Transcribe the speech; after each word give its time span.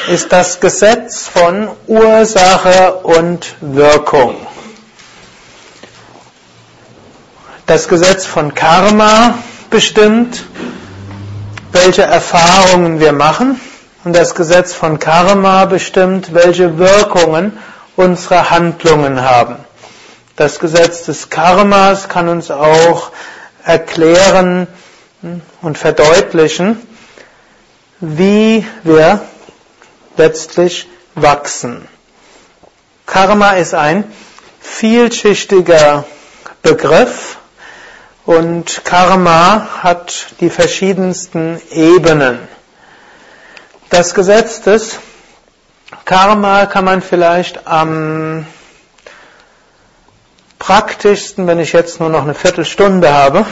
ist 0.08 0.32
das 0.32 0.60
Gesetz 0.60 1.28
von 1.28 1.68
Ursache 1.86 2.94
und 3.02 3.54
Wirkung. 3.60 4.36
Das 7.66 7.88
Gesetz 7.88 8.24
von 8.24 8.54
Karma 8.54 9.34
bestimmt, 9.70 10.44
welche 11.72 12.02
Erfahrungen 12.02 13.00
wir 13.00 13.12
machen 13.12 13.60
und 14.04 14.14
das 14.14 14.34
Gesetz 14.34 14.72
von 14.72 14.98
Karma 14.98 15.64
bestimmt, 15.64 16.32
welche 16.32 16.78
Wirkungen 16.78 17.58
unsere 17.96 18.50
Handlungen 18.50 19.20
haben. 19.22 19.56
Das 20.36 20.58
Gesetz 20.58 21.04
des 21.04 21.30
Karmas 21.30 22.08
kann 22.08 22.28
uns 22.28 22.50
auch 22.50 23.10
erklären 23.64 24.66
und 25.62 25.78
verdeutlichen, 25.78 26.80
wie 28.00 28.64
wir 28.84 29.20
letztlich 30.16 30.88
wachsen. 31.14 31.88
Karma 33.06 33.52
ist 33.52 33.74
ein 33.74 34.04
vielschichtiger 34.60 36.04
Begriff, 36.62 37.35
und 38.26 38.84
Karma 38.84 39.68
hat 39.82 40.26
die 40.40 40.50
verschiedensten 40.50 41.60
Ebenen. 41.70 42.40
Das 43.88 44.14
Gesetz 44.14 44.60
des 44.60 44.98
Karma 46.04 46.66
kann 46.66 46.84
man 46.84 47.02
vielleicht 47.02 47.68
am 47.68 48.44
praktischsten, 50.58 51.46
wenn 51.46 51.60
ich 51.60 51.72
jetzt 51.72 52.00
nur 52.00 52.08
noch 52.08 52.22
eine 52.22 52.34
Viertelstunde 52.34 53.12
habe, 53.12 53.46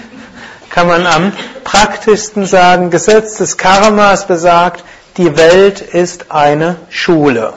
kann 0.70 0.88
man 0.88 1.06
am 1.06 1.32
praktischsten 1.62 2.44
sagen, 2.46 2.90
Gesetz 2.90 3.36
des 3.36 3.56
Karmas 3.56 4.26
besagt, 4.26 4.82
die 5.16 5.36
Welt 5.36 5.80
ist 5.80 6.32
eine 6.32 6.76
Schule. 6.90 7.52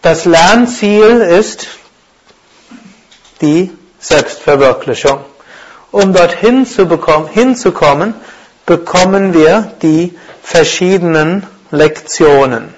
Das 0.00 0.24
Lernziel 0.24 1.20
ist 1.20 1.66
die 3.42 3.77
Selbstverwirklichung. 3.98 5.20
Um 5.90 6.12
dorthin 6.12 6.66
zu 6.66 6.86
bekommen, 6.86 7.28
hinzukommen, 7.28 8.14
bekommen 8.66 9.32
wir 9.34 9.72
die 9.82 10.16
verschiedenen 10.42 11.46
Lektionen. 11.70 12.74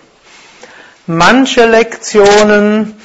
Manche 1.06 1.66
Lektionen 1.66 3.00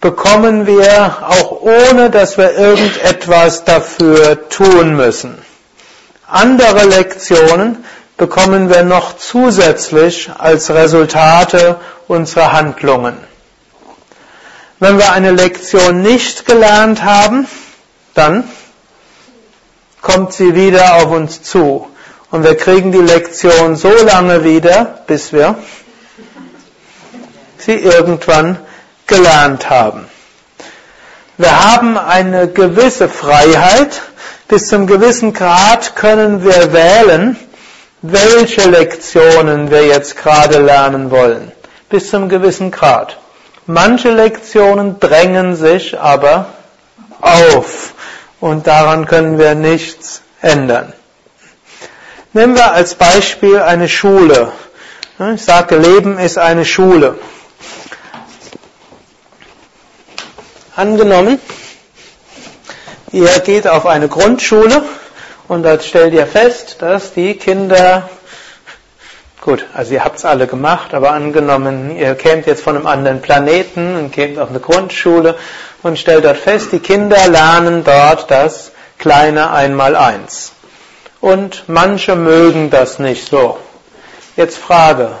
bekommen 0.00 0.66
wir 0.66 1.16
auch 1.26 1.60
ohne, 1.62 2.10
dass 2.10 2.36
wir 2.36 2.52
irgendetwas 2.56 3.64
dafür 3.64 4.48
tun 4.48 4.94
müssen. 4.94 5.38
Andere 6.26 6.84
Lektionen 6.84 7.84
bekommen 8.18 8.68
wir 8.68 8.82
noch 8.82 9.16
zusätzlich 9.16 10.30
als 10.36 10.70
Resultate 10.70 11.76
unserer 12.06 12.52
Handlungen. 12.52 13.16
Wenn 14.80 14.98
wir 14.98 15.12
eine 15.12 15.32
Lektion 15.32 16.02
nicht 16.02 16.46
gelernt 16.46 17.02
haben, 17.02 17.48
dann 18.14 18.44
kommt 20.00 20.32
sie 20.32 20.54
wieder 20.54 20.94
auf 20.96 21.10
uns 21.10 21.42
zu. 21.42 21.88
Und 22.30 22.44
wir 22.44 22.56
kriegen 22.56 22.92
die 22.92 22.98
Lektion 22.98 23.74
so 23.74 23.90
lange 23.90 24.44
wieder, 24.44 25.02
bis 25.06 25.32
wir 25.32 25.56
sie 27.58 27.74
irgendwann 27.74 28.58
gelernt 29.06 29.68
haben. 29.68 30.06
Wir 31.38 31.72
haben 31.72 31.96
eine 31.98 32.48
gewisse 32.48 33.08
Freiheit. 33.08 34.02
Bis 34.46 34.68
zum 34.68 34.86
gewissen 34.86 35.34
Grad 35.34 35.94
können 35.94 36.42
wir 36.42 36.72
wählen, 36.72 37.36
welche 38.00 38.68
Lektionen 38.70 39.70
wir 39.70 39.86
jetzt 39.86 40.16
gerade 40.16 40.58
lernen 40.58 41.10
wollen. 41.10 41.52
Bis 41.90 42.10
zum 42.10 42.28
gewissen 42.28 42.70
Grad. 42.70 43.18
Manche 43.70 44.08
Lektionen 44.08 44.98
drängen 44.98 45.54
sich 45.54 46.00
aber 46.00 46.54
auf 47.20 47.92
und 48.40 48.66
daran 48.66 49.04
können 49.04 49.38
wir 49.38 49.54
nichts 49.54 50.22
ändern. 50.40 50.94
Nehmen 52.32 52.56
wir 52.56 52.72
als 52.72 52.94
Beispiel 52.94 53.58
eine 53.58 53.86
Schule. 53.86 54.52
Ich 55.34 55.44
sage, 55.44 55.76
Leben 55.76 56.18
ist 56.18 56.38
eine 56.38 56.64
Schule. 56.64 57.18
Angenommen, 60.74 61.38
ihr 63.12 63.38
geht 63.40 63.68
auf 63.68 63.84
eine 63.84 64.08
Grundschule 64.08 64.82
und 65.46 65.62
dort 65.62 65.84
stellt 65.84 66.14
ihr 66.14 66.26
fest, 66.26 66.76
dass 66.80 67.12
die 67.12 67.34
Kinder 67.34 68.08
Gut, 69.48 69.64
also 69.72 69.94
ihr 69.94 70.04
habt 70.04 70.18
es 70.18 70.26
alle 70.26 70.46
gemacht, 70.46 70.92
aber 70.92 71.12
angenommen, 71.12 71.96
ihr 71.96 72.14
kämt 72.16 72.44
jetzt 72.44 72.62
von 72.62 72.76
einem 72.76 72.86
anderen 72.86 73.22
Planeten 73.22 73.96
und 73.96 74.12
kämt 74.12 74.38
auf 74.38 74.50
eine 74.50 74.60
Grundschule 74.60 75.36
und 75.82 75.98
stellt 75.98 76.26
dort 76.26 76.36
fest, 76.36 76.72
die 76.72 76.80
Kinder 76.80 77.26
lernen 77.28 77.82
dort 77.82 78.30
das 78.30 78.72
kleine 78.98 79.50
Einmaleins. 79.50 80.52
Und 81.22 81.64
manche 81.66 82.14
mögen 82.14 82.68
das 82.68 82.98
nicht 82.98 83.30
so. 83.30 83.56
Jetzt 84.36 84.58
Frage, 84.58 85.12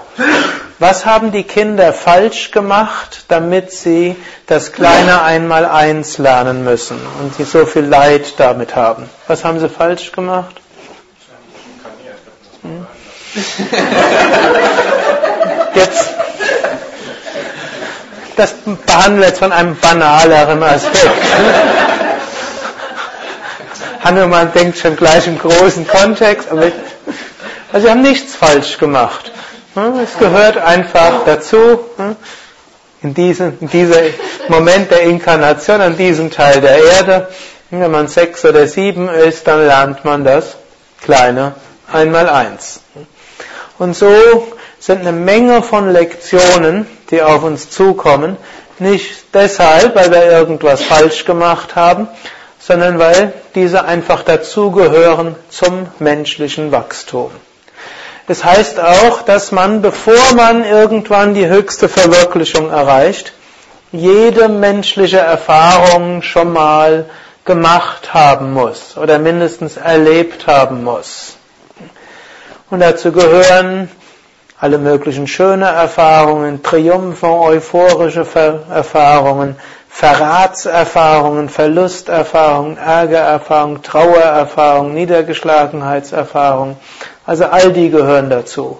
was 0.78 1.06
haben 1.06 1.32
die 1.32 1.44
Kinder 1.44 1.94
falsch 1.94 2.50
gemacht, 2.50 3.24
damit 3.28 3.72
sie 3.72 4.14
das 4.46 4.72
kleine 4.72 5.22
Einmaleins 5.22 6.18
lernen 6.18 6.64
müssen 6.64 7.00
und 7.22 7.34
sie 7.34 7.44
so 7.44 7.64
viel 7.64 7.86
Leid 7.86 8.34
damit 8.36 8.76
haben? 8.76 9.08
Was 9.26 9.46
haben 9.46 9.58
sie 9.58 9.70
falsch 9.70 10.12
gemacht? 10.12 10.60
Hm? 12.60 12.86
Jetzt, 15.74 16.10
das 18.36 18.54
behandeln 18.86 19.20
wir 19.20 19.28
jetzt 19.28 19.38
von 19.38 19.52
einem 19.52 19.76
banaleren 19.76 20.62
Aspekt. 20.62 21.22
Hanuman 24.04 24.52
denkt 24.52 24.78
schon 24.78 24.96
gleich 24.96 25.26
im 25.26 25.38
großen 25.38 25.86
Kontext, 25.86 26.50
aber 26.50 26.72
also 27.72 27.86
sie 27.86 27.90
haben 27.90 28.02
nichts 28.02 28.34
falsch 28.34 28.78
gemacht. 28.78 29.30
Es 30.02 30.18
gehört 30.18 30.56
einfach 30.56 31.24
dazu, 31.24 31.80
in 33.02 33.14
diesem, 33.14 33.58
in 33.60 33.68
diesem 33.68 34.14
Moment 34.48 34.90
der 34.90 35.02
Inkarnation, 35.02 35.80
an 35.80 35.96
diesem 35.96 36.30
Teil 36.30 36.60
der 36.60 36.82
Erde. 36.82 37.28
Wenn 37.70 37.90
man 37.90 38.08
sechs 38.08 38.44
oder 38.44 38.66
sieben 38.66 39.08
ist, 39.08 39.46
dann 39.46 39.66
lernt 39.66 40.04
man 40.04 40.24
das 40.24 40.56
kleine 41.02 41.54
einmal 41.92 42.28
eins. 42.28 42.80
Und 43.78 43.94
so 43.94 44.48
sind 44.78 45.00
eine 45.00 45.12
Menge 45.12 45.62
von 45.62 45.92
Lektionen, 45.92 46.86
die 47.10 47.22
auf 47.22 47.44
uns 47.44 47.70
zukommen, 47.70 48.36
nicht 48.78 49.34
deshalb, 49.34 49.94
weil 49.96 50.10
wir 50.10 50.24
irgendwas 50.30 50.82
falsch 50.82 51.24
gemacht 51.24 51.76
haben, 51.76 52.08
sondern 52.58 52.98
weil 52.98 53.32
diese 53.54 53.84
einfach 53.84 54.22
dazugehören 54.22 55.36
zum 55.48 55.86
menschlichen 55.98 56.70
Wachstum. 56.70 57.30
Es 58.26 58.44
heißt 58.44 58.78
auch, 58.78 59.22
dass 59.22 59.52
man, 59.52 59.80
bevor 59.80 60.34
man 60.36 60.62
irgendwann 60.64 61.32
die 61.34 61.46
höchste 61.46 61.88
Verwirklichung 61.88 62.70
erreicht, 62.70 63.32
jede 63.90 64.48
menschliche 64.50 65.18
Erfahrung 65.18 66.20
schon 66.20 66.52
mal 66.52 67.06
gemacht 67.46 68.12
haben 68.12 68.52
muss 68.52 68.98
oder 68.98 69.18
mindestens 69.18 69.78
erlebt 69.78 70.46
haben 70.46 70.84
muss. 70.84 71.37
Und 72.70 72.80
dazu 72.80 73.12
gehören 73.12 73.88
alle 74.60 74.78
möglichen 74.78 75.26
schöne 75.26 75.66
Erfahrungen, 75.66 76.62
Triumphe, 76.62 77.26
euphorische 77.26 78.26
Erfahrungen, 78.70 79.56
Verratserfahrungen, 79.88 81.48
Verlusterfahrungen, 81.48 82.76
Ärgererfahrungen, 82.76 83.82
Trauererfahrungen, 83.82 84.94
Niedergeschlagenheitserfahrungen. 84.94 86.76
Also 87.24 87.46
all 87.46 87.72
die 87.72 87.90
gehören 87.90 88.30
dazu. 88.30 88.78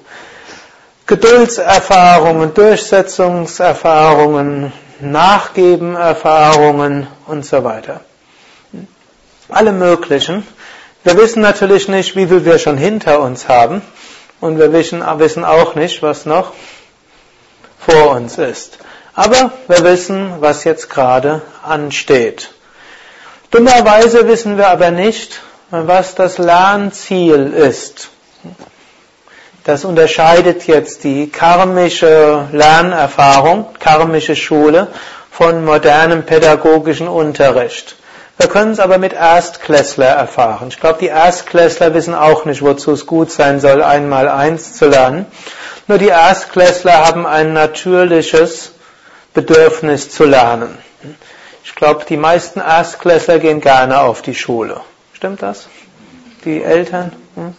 Geduldserfahrungen, 1.06 2.54
Durchsetzungserfahrungen, 2.54 4.72
Nachgebenerfahrungen 5.00 7.06
und 7.26 7.44
so 7.46 7.64
weiter. 7.64 8.02
Alle 9.48 9.72
möglichen. 9.72 10.46
Wir 11.04 11.16
wissen 11.16 11.42
natürlich 11.42 11.88
nicht, 11.88 12.16
wie 12.16 12.26
viel 12.26 12.44
wir 12.44 12.58
schon 12.58 12.76
hinter 12.76 13.20
uns 13.20 13.48
haben. 13.48 13.82
Und 14.40 14.58
wir 14.58 14.72
wissen, 14.72 15.02
auch 15.02 15.74
nicht, 15.74 16.02
was 16.02 16.26
noch 16.26 16.52
vor 17.78 18.10
uns 18.10 18.38
ist. 18.38 18.78
Aber 19.14 19.52
wir 19.66 19.82
wissen, 19.82 20.34
was 20.40 20.64
jetzt 20.64 20.90
gerade 20.90 21.42
ansteht. 21.64 22.50
Dummerweise 23.50 24.28
wissen 24.28 24.58
wir 24.58 24.68
aber 24.68 24.90
nicht, 24.90 25.40
was 25.70 26.14
das 26.14 26.38
Lernziel 26.38 27.52
ist. 27.52 28.10
Das 29.64 29.84
unterscheidet 29.84 30.66
jetzt 30.66 31.04
die 31.04 31.28
karmische 31.28 32.48
Lernerfahrung, 32.52 33.66
karmische 33.78 34.36
Schule 34.36 34.88
von 35.30 35.64
modernem 35.64 36.24
pädagogischen 36.24 37.06
Unterricht. 37.08 37.97
Wir 38.38 38.46
können 38.48 38.70
es 38.70 38.78
aber 38.78 38.98
mit 38.98 39.12
Erstklässler 39.12 40.06
erfahren. 40.06 40.68
Ich 40.68 40.78
glaube, 40.78 41.00
die 41.00 41.08
Erstklässler 41.08 41.92
wissen 41.92 42.14
auch 42.14 42.44
nicht, 42.44 42.62
wozu 42.62 42.92
es 42.92 43.04
gut 43.04 43.32
sein 43.32 43.58
soll, 43.58 43.82
einmal 43.82 44.28
eins 44.28 44.74
zu 44.74 44.86
lernen. 44.86 45.26
Nur 45.88 45.98
die 45.98 46.08
Erstklässler 46.08 47.04
haben 47.04 47.26
ein 47.26 47.52
natürliches 47.52 48.72
Bedürfnis 49.34 50.10
zu 50.10 50.24
lernen. 50.24 50.78
Ich 51.64 51.74
glaube, 51.74 52.04
die 52.08 52.16
meisten 52.16 52.60
Erstklässler 52.60 53.40
gehen 53.40 53.60
gerne 53.60 54.00
auf 54.00 54.22
die 54.22 54.34
Schule. 54.34 54.80
Stimmt 55.12 55.42
das? 55.42 55.68
Die 56.44 56.62
Eltern? 56.62 57.12
Hm? 57.34 57.54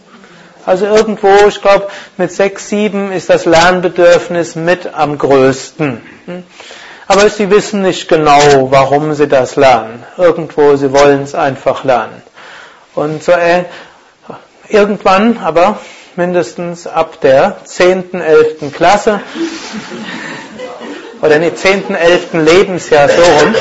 Also 0.64 0.86
irgendwo, 0.86 1.46
ich 1.46 1.60
glaube, 1.60 1.88
mit 2.16 2.32
sechs, 2.32 2.68
sieben 2.68 3.12
ist 3.12 3.28
das 3.28 3.44
Lernbedürfnis 3.44 4.56
mit 4.56 4.94
am 4.94 5.18
größten. 5.18 6.00
Hm? 6.26 6.44
Aber 7.10 7.28
sie 7.28 7.50
wissen 7.50 7.82
nicht 7.82 8.06
genau, 8.06 8.70
warum 8.70 9.14
sie 9.14 9.26
das 9.26 9.56
lernen. 9.56 10.04
Irgendwo, 10.16 10.76
sie 10.76 10.92
wollen 10.92 11.24
es 11.24 11.34
einfach 11.34 11.82
lernen. 11.82 12.22
Und 12.94 13.24
so 13.24 13.32
äh, 13.32 13.64
irgendwann, 14.68 15.38
aber 15.38 15.80
mindestens 16.14 16.86
ab 16.86 17.20
der 17.20 17.56
10., 17.64 18.14
11. 18.14 18.72
Klasse, 18.72 19.20
oder 21.20 21.40
nee, 21.40 21.52
10., 21.52 21.92
11. 21.96 22.32
Lebensjahr, 22.34 23.08
so 23.08 23.22
rum, 23.22 23.54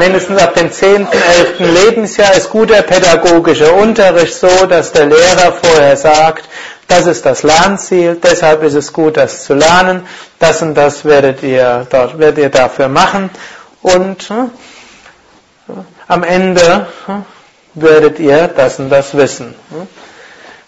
mindestens 0.00 0.42
ab 0.42 0.54
dem 0.56 0.72
10., 0.72 1.06
11. 1.06 1.60
Lebensjahr 1.60 2.34
ist 2.34 2.50
guter 2.50 2.82
pädagogischer 2.82 3.74
Unterricht 3.74 4.34
so, 4.34 4.66
dass 4.66 4.90
der 4.90 5.06
Lehrer 5.06 5.52
vorher 5.62 5.96
sagt, 5.96 6.48
das 6.90 7.06
ist 7.06 7.24
das 7.24 7.44
Lernziel, 7.44 8.16
deshalb 8.16 8.64
ist 8.64 8.74
es 8.74 8.92
gut, 8.92 9.16
das 9.16 9.44
zu 9.44 9.54
lernen. 9.54 10.06
Das 10.40 10.60
und 10.60 10.74
das 10.74 11.04
werdet 11.04 11.40
ihr, 11.44 11.86
dort, 11.88 12.18
werdet 12.18 12.38
ihr 12.38 12.50
dafür 12.50 12.88
machen. 12.88 13.30
Und 13.80 14.28
äh, 14.28 15.72
am 16.08 16.24
Ende 16.24 16.88
äh, 17.06 17.12
werdet 17.74 18.18
ihr 18.18 18.48
das 18.48 18.80
und 18.80 18.90
das 18.90 19.16
wissen. 19.16 19.54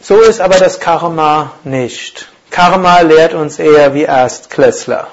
So 0.01 0.21
ist 0.21 0.41
aber 0.41 0.59
das 0.59 0.79
Karma 0.79 1.55
nicht. 1.65 2.29
Karma 2.51 3.01
lehrt 3.01 3.35
uns 3.35 3.59
eher 3.59 3.93
wie 3.93 4.05
Erstklässler. 4.05 5.09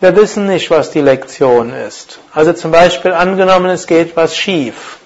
Wir 0.00 0.14
wissen 0.16 0.46
nicht, 0.46 0.70
was 0.70 0.90
die 0.90 1.00
Lektion 1.00 1.72
ist. 1.72 2.18
Also 2.34 2.52
zum 2.52 2.72
Beispiel 2.72 3.14
angenommen, 3.14 3.70
es 3.70 3.86
geht 3.86 4.14
was 4.16 4.36
schief. 4.36 4.98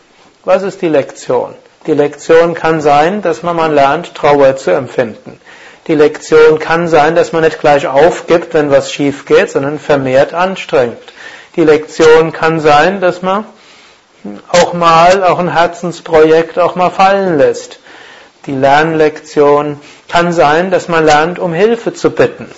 Was 0.45 0.65
ist 0.65 0.83
die 0.83 0.89
Lektion? 0.89 1.55
Die 1.87 1.95
Lektion 1.95 2.55
kann 2.55 2.81
sein, 2.81 3.23
dass 3.23 3.43
man 3.43 3.57
mal 3.57 3.73
lernt, 3.73 4.15
Trauer 4.15 4.57
zu 4.57 4.71
empfinden. 4.71 5.41
Die 5.89 5.95
Lektion 5.95 6.61
kann 6.61 6.87
sein, 6.87 7.17
dass 7.17 7.33
man 7.33 7.43
nicht 7.43 7.59
gleich 7.59 7.89
aufgibt, 7.89 8.55
wenn 8.55 8.71
was 8.71 8.93
schief 8.93 9.27
geht, 9.27 9.51
sondern 9.51 9.81
vermehrt 9.81 10.33
anstrengt. 10.33 11.13
Die 11.57 11.65
Lektion 11.65 12.33
kann 12.33 12.61
sein, 12.61 13.01
dass 13.01 13.21
man 13.23 13.45
auch 14.49 14.73
mal, 14.73 15.25
auch 15.25 15.41
ein 15.41 15.53
Herzensprojekt 15.53 16.59
auch 16.59 16.77
mal 16.77 16.91
fallen 16.91 17.37
lässt. 17.37 17.81
Die 18.47 18.53
Lernlektion 18.55 19.81
kann 20.09 20.33
sein, 20.33 20.71
dass 20.71 20.89
man 20.89 21.05
lernt, 21.05 21.41
um 21.41 21.53
Hilfe 21.53 21.93
zu 21.93 22.11
bitten. 22.11 22.49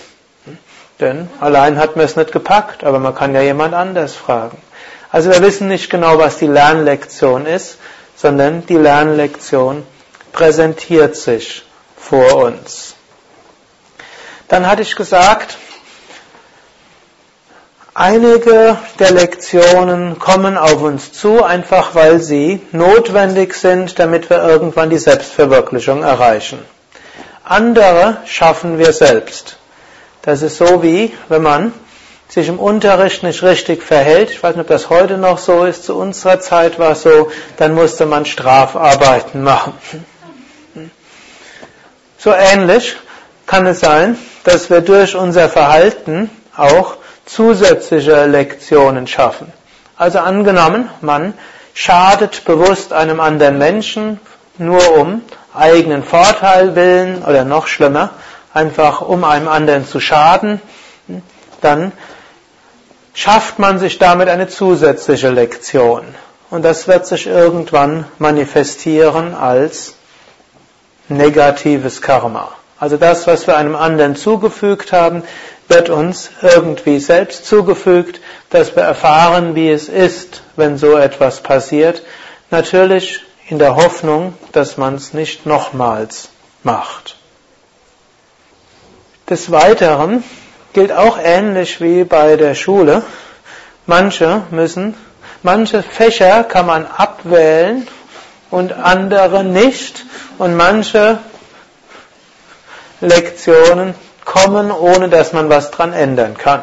Denn 1.01 1.29
allein 1.41 1.79
hat 1.79 1.97
man 1.97 2.05
es 2.05 2.17
nicht 2.17 2.33
gepackt, 2.33 2.85
aber 2.85 2.99
man 2.99 3.15
kann 3.15 3.35
ja 3.35 3.41
jemand 3.41 3.75
anders 3.75 4.15
fragen. 4.15 4.59
Also 5.11 5.31
wir 5.31 5.41
wissen 5.41 5.69
nicht 5.69 5.91
genau, 5.91 6.19
was 6.19 6.39
die 6.39 6.47
Lernlektion 6.47 7.47
ist, 7.47 7.79
sondern 8.25 8.65
die 8.65 8.79
Lernlektion 8.79 9.83
präsentiert 10.33 11.15
sich 11.15 11.63
vor 11.95 12.37
uns. 12.37 12.95
Dann 14.49 14.67
hatte 14.67 14.81
ich 14.81 14.97
gesagt, 14.97 15.59
einige 17.93 18.79
der 18.99 19.11
Lektionen 19.11 20.19
kommen 20.19 20.57
auf 20.57 20.81
uns 20.81 21.13
zu, 21.13 21.45
einfach 21.45 21.95
weil 21.95 22.19
sie 22.19 22.63
notwendig 22.73 23.53
sind, 23.53 23.99
damit 23.99 24.31
wir 24.31 24.43
irgendwann 24.43 24.89
die 24.89 24.97
Selbstverwirklichung 24.97 26.03
erreichen. 26.03 26.61
Andere 27.45 28.23
schaffen 28.25 28.79
wir 28.79 28.95
selbst. 28.95 29.59
Das 30.23 30.41
ist 30.41 30.57
so 30.57 30.83
wie, 30.83 31.13
wenn 31.29 31.43
man 31.43 31.75
sich 32.35 32.49
im 32.49 32.59
Unterricht 32.59 33.23
nicht 33.23 33.45
richtig 33.45 33.81
verhält, 33.81 34.29
ich 34.29 34.43
weiß 34.43 34.57
nicht, 34.57 34.63
ob 34.63 34.67
das 34.67 34.91
heute 34.91 35.19
noch 35.19 35.39
so 35.39 35.65
ist, 35.65 35.85
zu 35.85 35.95
unserer 35.95 36.41
Zeit 36.41 36.81
war 36.81 36.91
es 36.91 37.03
so, 37.03 37.31
dann 37.59 37.75
musste 37.75 38.07
man 38.07 38.27
Strafarbeiten 38.27 39.45
machen. 39.45 39.73
So 42.19 42.33
ähnlich 42.33 42.97
kann 43.47 43.67
es 43.67 43.79
sein, 43.79 44.19
dass 44.43 44.69
wir 44.69 44.81
durch 44.81 45.15
unser 45.15 45.49
Verhalten 45.49 46.29
auch 46.57 46.97
zusätzliche 47.25 48.27
Lektionen 48.27 49.07
schaffen. 49.07 49.53
Also 49.97 50.19
angenommen, 50.19 50.91
man 51.03 51.35
schadet 51.73 52.45
bewusst 52.47 52.93
einem 52.93 53.21
anderen 53.21 53.59
Menschen 53.59 54.19
nur 54.59 54.99
um 54.99 55.23
eigenen 55.55 56.03
Vorteil 56.03 56.75
willen 56.75 57.23
oder 57.23 57.45
noch 57.45 57.69
schlimmer, 57.69 58.11
einfach 58.53 59.03
um 59.03 59.23
einem 59.23 59.47
anderen 59.47 59.87
zu 59.87 60.01
schaden, 60.01 60.61
dann 61.61 61.93
schafft 63.15 63.59
man 63.59 63.79
sich 63.79 63.99
damit 63.99 64.29
eine 64.29 64.49
zusätzliche 64.49 65.31
Lektion. 65.31 66.05
Und 66.51 66.63
das 66.63 66.87
wird 66.87 67.07
sich 67.07 67.27
irgendwann 67.27 68.05
manifestieren 68.19 69.35
als 69.35 69.95
negatives 71.09 72.03
Karma. 72.03 72.53
Also 72.79 72.97
das, 72.97 73.27
was 73.27 73.47
wir 73.47 73.57
einem 73.57 73.77
anderen 73.77 74.17
zugefügt 74.17 74.93
haben, 74.93 75.23
wird 75.69 75.89
uns 75.89 76.31
irgendwie 76.43 76.99
selbst 76.99 77.47
zugefügt, 77.47 78.21
dass 78.51 78.77
wir 78.77 78.83
erfahren, 78.83 79.55
wie 79.55 79.71
es 79.71 79.89
ist, 79.89 80.43
wenn 80.57 80.77
so 80.77 80.97
etwas 80.97 81.41
passiert. 81.41 82.03
Natürlich 82.51 83.23
in 83.49 83.59
der 83.59 83.77
Hoffnung, 83.77 84.35
dass 84.53 84.77
man 84.77 84.95
es 84.95 85.15
nicht 85.15 85.47
nochmals 85.47 86.29
macht. 86.63 87.17
Des 89.31 89.51
Weiteren 89.51 90.23
gilt 90.75 90.93
auch 90.93 91.19
ähnlich 91.23 91.81
wie 91.81 92.05
bei 92.05 92.37
der 92.37 92.55
Schule. 92.55 93.03
Manche 93.87 94.43
müssen, 94.51 94.95
manche 95.43 95.83
Fächer 95.83 96.45
kann 96.45 96.67
man 96.67 96.87
abwählen 96.87 97.87
und 98.51 98.73
andere 98.73 99.45
nicht 99.45 100.05
und 100.39 100.57
manche 100.57 101.19
Lektionen 103.01 103.95
kommen, 104.25 104.71
ohne 104.71 105.09
dass 105.09 105.33
man 105.33 105.49
was 105.49 105.71
dran 105.71 105.93
ändern 105.93 106.37
kann. 106.37 106.63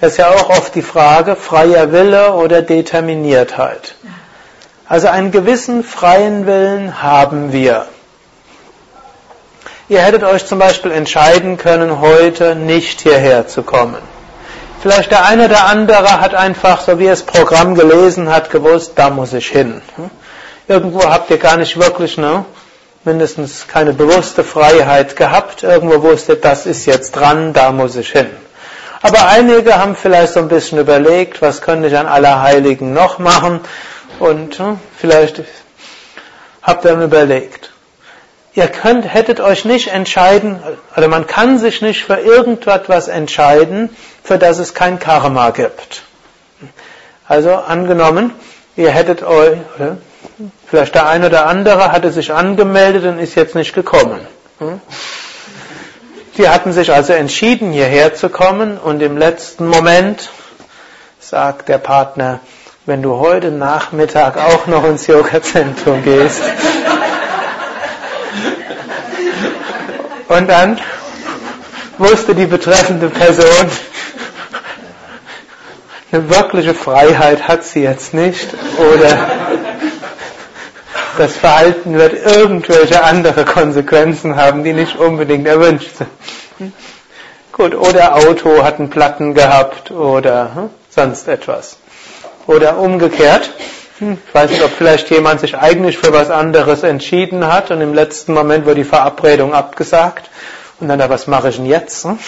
Das 0.00 0.12
ist 0.12 0.18
ja 0.18 0.28
auch 0.28 0.50
oft 0.50 0.74
die 0.74 0.82
Frage 0.82 1.34
freier 1.34 1.90
Wille 1.92 2.34
oder 2.34 2.62
Determiniertheit. 2.62 3.96
Also 4.86 5.08
einen 5.08 5.32
gewissen 5.32 5.82
freien 5.82 6.46
Willen 6.46 7.02
haben 7.02 7.52
wir. 7.52 7.86
Ihr 9.90 10.02
hättet 10.02 10.22
euch 10.22 10.44
zum 10.44 10.58
Beispiel 10.58 10.90
entscheiden 10.90 11.56
können, 11.56 12.02
heute 12.02 12.54
nicht 12.54 13.00
hierher 13.00 13.48
zu 13.48 13.62
kommen. 13.62 13.96
Vielleicht 14.82 15.10
der 15.10 15.24
eine 15.24 15.46
oder 15.46 15.64
andere 15.64 16.20
hat 16.20 16.34
einfach, 16.34 16.82
so 16.82 16.98
wie 16.98 17.06
er 17.06 17.12
das 17.12 17.22
Programm 17.22 17.74
gelesen 17.74 18.30
hat, 18.30 18.50
gewusst, 18.50 18.92
da 18.96 19.08
muss 19.08 19.32
ich 19.32 19.48
hin. 19.48 19.80
Irgendwo 20.68 21.04
habt 21.04 21.30
ihr 21.30 21.38
gar 21.38 21.56
nicht 21.56 21.80
wirklich 21.80 22.18
eine, 22.18 22.44
mindestens 23.04 23.66
keine 23.66 23.94
bewusste 23.94 24.44
Freiheit 24.44 25.16
gehabt, 25.16 25.62
irgendwo 25.62 26.02
wusste, 26.02 26.36
das 26.36 26.66
ist 26.66 26.84
jetzt 26.84 27.12
dran, 27.16 27.54
da 27.54 27.72
muss 27.72 27.96
ich 27.96 28.12
hin. 28.12 28.28
Aber 29.00 29.26
einige 29.28 29.78
haben 29.78 29.96
vielleicht 29.96 30.34
so 30.34 30.40
ein 30.40 30.48
bisschen 30.48 30.78
überlegt, 30.78 31.40
was 31.40 31.62
könnte 31.62 31.88
ich 31.88 31.96
an 31.96 32.06
Allerheiligen 32.06 32.92
noch 32.92 33.18
machen 33.18 33.60
und 34.18 34.58
hm, 34.58 34.78
vielleicht 34.98 35.44
habt 36.62 36.84
ihr 36.84 36.90
dann 36.90 37.02
überlegt. 37.02 37.70
Ihr 38.58 38.66
könnt, 38.66 39.04
hättet 39.14 39.38
euch 39.38 39.64
nicht 39.64 39.92
entscheiden, 39.92 40.58
oder 40.96 41.06
man 41.06 41.28
kann 41.28 41.60
sich 41.60 41.80
nicht 41.80 42.04
für 42.04 42.16
irgendetwas 42.16 43.06
entscheiden, 43.06 43.88
für 44.24 44.36
das 44.36 44.58
es 44.58 44.74
kein 44.74 44.98
Karma 44.98 45.50
gibt. 45.50 46.02
Also 47.28 47.54
angenommen, 47.54 48.32
ihr 48.74 48.90
hättet 48.90 49.22
euch, 49.22 49.58
vielleicht 50.66 50.96
der 50.96 51.06
eine 51.06 51.26
oder 51.26 51.46
andere 51.46 51.92
hatte 51.92 52.10
sich 52.10 52.32
angemeldet 52.32 53.04
und 53.04 53.20
ist 53.20 53.36
jetzt 53.36 53.54
nicht 53.54 53.74
gekommen. 53.74 54.18
Hm? 54.58 54.80
Die 56.36 56.48
hatten 56.48 56.72
sich 56.72 56.92
also 56.92 57.12
entschieden, 57.12 57.70
hierher 57.70 58.14
zu 58.14 58.28
kommen 58.28 58.76
und 58.76 59.00
im 59.02 59.16
letzten 59.16 59.68
Moment 59.68 60.30
sagt 61.20 61.68
der 61.68 61.78
Partner, 61.78 62.40
wenn 62.86 63.02
du 63.02 63.20
heute 63.20 63.52
Nachmittag 63.52 64.36
auch 64.36 64.66
noch 64.66 64.82
ins 64.82 65.06
Yoga-Zentrum 65.06 66.02
gehst. 66.02 66.42
Und 70.28 70.48
dann 70.48 70.78
wusste 71.98 72.34
die 72.34 72.46
betreffende 72.46 73.08
Person, 73.08 73.70
eine 76.10 76.30
wirkliche 76.30 76.74
Freiheit 76.74 77.48
hat 77.48 77.64
sie 77.64 77.82
jetzt 77.82 78.14
nicht 78.14 78.48
oder 78.78 79.18
das 81.18 81.32
Verhalten 81.32 81.94
wird 81.94 82.14
irgendwelche 82.14 83.02
andere 83.02 83.44
Konsequenzen 83.44 84.36
haben, 84.36 84.64
die 84.64 84.72
nicht 84.72 84.96
unbedingt 84.96 85.46
erwünscht 85.46 85.90
sind. 85.96 86.72
Gut, 87.52 87.74
oder 87.74 88.14
Auto 88.14 88.62
hat 88.62 88.78
einen 88.78 88.88
Platten 88.88 89.34
gehabt 89.34 89.90
oder 89.90 90.54
hm, 90.54 90.70
sonst 90.90 91.26
etwas. 91.26 91.78
Oder 92.46 92.78
umgekehrt. 92.78 93.50
Ich 94.00 94.34
weiß 94.34 94.50
nicht, 94.50 94.62
ob 94.62 94.70
vielleicht 94.70 95.10
jemand 95.10 95.40
sich 95.40 95.56
eigentlich 95.56 95.98
für 95.98 96.12
was 96.12 96.30
anderes 96.30 96.84
entschieden 96.84 97.52
hat 97.52 97.72
und 97.72 97.80
im 97.80 97.94
letzten 97.94 98.32
Moment 98.32 98.64
wird 98.64 98.78
die 98.78 98.84
Verabredung 98.84 99.52
abgesagt. 99.52 100.30
Und 100.78 100.86
dann, 100.88 101.00
was 101.10 101.26
mache 101.26 101.48
ich 101.48 101.56
denn 101.56 101.66
jetzt? 101.66 102.04
Und 102.04 102.18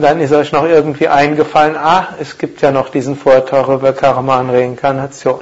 dann 0.00 0.20
ist 0.20 0.32
euch 0.32 0.52
noch 0.52 0.64
irgendwie 0.64 1.08
eingefallen, 1.08 1.76
ah, 1.76 2.08
es 2.20 2.38
gibt 2.38 2.62
ja 2.62 2.70
noch 2.70 2.88
diesen 2.88 3.16
Vortrag 3.16 3.66
über 3.68 3.92
Karma 3.92 4.38
und 4.40 4.50
Reinkarnation. 4.50 5.40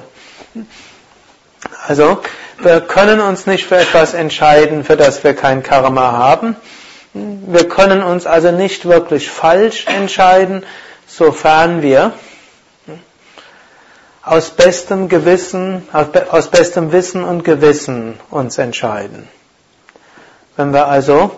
Also, 1.87 2.23
wir 2.63 2.81
können 2.81 3.21
uns 3.21 3.47
nicht 3.47 3.67
für 3.67 3.77
etwas 3.77 4.15
entscheiden, 4.15 4.83
für 4.83 4.97
das 4.97 5.23
wir 5.25 5.35
kein 5.35 5.63
Karma 5.63 6.13
haben. 6.13 6.57
Wir 7.13 7.69
können 7.69 8.03
uns 8.03 8.27
also 8.27 8.51
nicht 8.51 8.87
wirklich 8.87 9.31
falsch 9.31 9.85
entscheiden, 9.87 10.65
sofern 11.07 11.83
wir 11.83 12.13
aus 14.23 14.51
bestem 14.51 15.09
Gewissen, 15.09 15.89
aus 15.93 16.49
bestem 16.49 16.93
Wissen 16.93 17.25
und 17.25 17.45
Gewissen 17.45 18.19
uns 18.31 18.59
entscheiden. 18.59 19.29
Wenn 20.57 20.73
wir 20.73 20.89
also 20.89 21.31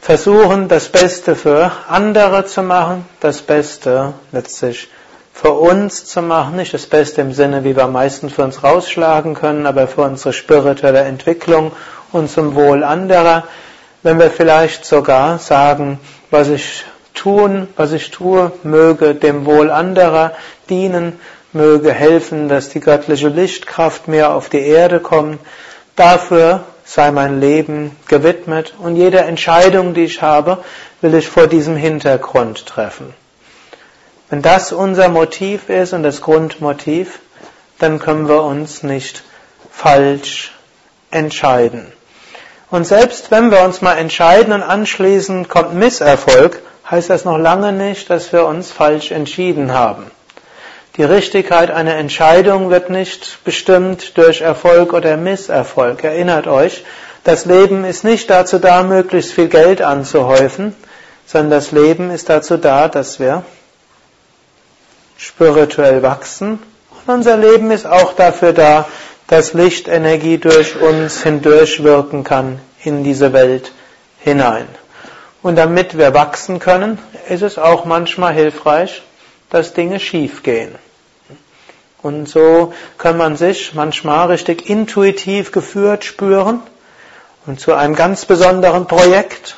versuchen, 0.00 0.68
das 0.68 0.88
Beste 0.88 1.36
für 1.36 1.72
andere 1.88 2.46
zu 2.46 2.62
machen, 2.62 3.04
das 3.20 3.42
Beste 3.42 4.14
letztlich 4.32 4.88
für 5.34 5.52
uns 5.52 6.06
zu 6.06 6.22
machen, 6.22 6.56
nicht 6.56 6.72
das 6.72 6.86
Beste 6.86 7.20
im 7.20 7.32
Sinne, 7.32 7.64
wie 7.64 7.76
wir 7.76 7.84
am 7.84 7.92
meisten 7.92 8.30
für 8.30 8.42
uns 8.44 8.64
rausschlagen 8.64 9.34
können, 9.34 9.66
aber 9.66 9.86
für 9.86 10.02
unsere 10.02 10.32
spirituelle 10.32 11.00
Entwicklung 11.00 11.72
und 12.12 12.30
zum 12.30 12.54
Wohl 12.54 12.82
anderer. 12.82 13.44
Wenn 14.02 14.18
wir 14.18 14.30
vielleicht 14.30 14.86
sogar 14.86 15.38
sagen, 15.38 15.98
was 16.30 16.48
ich 16.48 16.84
tun, 17.12 17.68
was 17.76 17.92
ich 17.92 18.10
tue, 18.10 18.52
möge 18.62 19.14
dem 19.14 19.44
Wohl 19.44 19.70
anderer 19.70 20.32
dienen, 20.70 21.20
möge 21.56 21.92
helfen, 21.92 22.48
dass 22.48 22.68
die 22.68 22.80
göttliche 22.80 23.28
Lichtkraft 23.28 24.06
mehr 24.06 24.34
auf 24.34 24.48
die 24.48 24.60
Erde 24.60 25.00
kommt. 25.00 25.40
Dafür 25.96 26.64
sei 26.84 27.10
mein 27.10 27.40
Leben 27.40 27.96
gewidmet 28.06 28.74
und 28.78 28.96
jede 28.96 29.18
Entscheidung, 29.20 29.94
die 29.94 30.04
ich 30.04 30.22
habe, 30.22 30.58
will 31.00 31.14
ich 31.14 31.28
vor 31.28 31.48
diesem 31.48 31.76
Hintergrund 31.76 32.66
treffen. 32.66 33.12
Wenn 34.30 34.42
das 34.42 34.72
unser 34.72 35.08
Motiv 35.08 35.68
ist 35.68 35.92
und 35.92 36.02
das 36.02 36.20
Grundmotiv, 36.20 37.20
dann 37.78 37.98
können 37.98 38.28
wir 38.28 38.42
uns 38.42 38.82
nicht 38.82 39.22
falsch 39.70 40.52
entscheiden. 41.10 41.92
Und 42.70 42.86
selbst 42.86 43.30
wenn 43.30 43.50
wir 43.50 43.62
uns 43.62 43.82
mal 43.82 43.94
entscheiden 43.94 44.52
und 44.52 44.62
anschließend 44.62 45.48
kommt 45.48 45.74
Misserfolg, 45.74 46.60
heißt 46.90 47.10
das 47.10 47.24
noch 47.24 47.38
lange 47.38 47.72
nicht, 47.72 48.10
dass 48.10 48.32
wir 48.32 48.46
uns 48.46 48.70
falsch 48.72 49.12
entschieden 49.12 49.72
haben. 49.72 50.10
Die 50.96 51.04
Richtigkeit 51.04 51.70
einer 51.70 51.96
Entscheidung 51.96 52.70
wird 52.70 52.88
nicht 52.88 53.44
bestimmt 53.44 54.16
durch 54.16 54.40
Erfolg 54.40 54.94
oder 54.94 55.18
Misserfolg. 55.18 56.02
Erinnert 56.02 56.46
euch, 56.46 56.84
das 57.22 57.44
Leben 57.44 57.84
ist 57.84 58.02
nicht 58.02 58.30
dazu 58.30 58.58
da, 58.58 58.82
möglichst 58.82 59.32
viel 59.32 59.48
Geld 59.48 59.82
anzuhäufen, 59.82 60.74
sondern 61.26 61.50
das 61.50 61.70
Leben 61.70 62.10
ist 62.10 62.30
dazu 62.30 62.56
da, 62.56 62.88
dass 62.88 63.20
wir 63.20 63.44
spirituell 65.18 66.02
wachsen. 66.02 66.60
Und 67.06 67.14
unser 67.14 67.36
Leben 67.36 67.70
ist 67.72 67.86
auch 67.86 68.14
dafür 68.14 68.54
da, 68.54 68.88
dass 69.26 69.52
Lichtenergie 69.52 70.38
durch 70.38 70.80
uns 70.80 71.22
hindurchwirken 71.22 72.24
kann 72.24 72.58
in 72.82 73.04
diese 73.04 73.34
Welt 73.34 73.72
hinein. 74.20 74.66
Und 75.42 75.56
damit 75.56 75.98
wir 75.98 76.14
wachsen 76.14 76.58
können, 76.58 76.98
ist 77.28 77.42
es 77.42 77.58
auch 77.58 77.84
manchmal 77.84 78.32
hilfreich, 78.32 79.02
dass 79.50 79.74
Dinge 79.74 80.00
schief 80.00 80.42
gehen. 80.42 80.74
Und 82.06 82.28
so 82.28 82.72
kann 82.98 83.16
man 83.16 83.36
sich 83.36 83.74
manchmal 83.74 84.28
richtig 84.28 84.70
intuitiv 84.70 85.50
geführt 85.50 86.04
spüren 86.04 86.62
und 87.46 87.58
zu 87.58 87.74
einem 87.74 87.96
ganz 87.96 88.26
besonderen 88.26 88.86
Projekt 88.86 89.56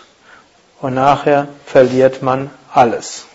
und 0.81 0.95
nachher 0.95 1.49
verliert 1.67 2.23
man 2.23 2.49
alles. 2.73 3.27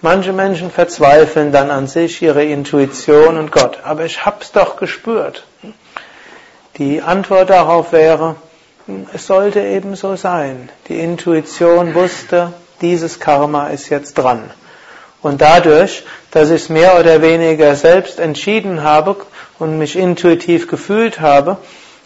Manche 0.00 0.32
Menschen 0.32 0.72
verzweifeln 0.72 1.52
dann 1.52 1.70
an 1.70 1.86
sich, 1.86 2.20
ihre 2.20 2.42
Intuition 2.42 3.38
und 3.38 3.52
Gott. 3.52 3.78
Aber 3.84 4.04
ich 4.04 4.26
hab's 4.26 4.50
doch 4.50 4.74
gespürt. 4.74 5.44
Die 6.78 7.00
Antwort 7.00 7.48
darauf 7.48 7.92
wäre, 7.92 8.34
es 9.14 9.28
sollte 9.28 9.60
eben 9.60 9.94
so 9.94 10.16
sein. 10.16 10.68
Die 10.88 10.98
Intuition 10.98 11.94
wusste, 11.94 12.52
dieses 12.80 13.20
Karma 13.20 13.68
ist 13.68 13.88
jetzt 13.88 14.14
dran. 14.14 14.50
Und 15.22 15.40
dadurch, 15.40 16.02
dass 16.32 16.50
ich 16.50 16.62
es 16.62 16.68
mehr 16.68 16.98
oder 16.98 17.22
weniger 17.22 17.76
selbst 17.76 18.18
entschieden 18.18 18.82
habe 18.82 19.16
und 19.58 19.78
mich 19.78 19.96
intuitiv 19.96 20.68
gefühlt 20.68 21.20
habe 21.20 21.58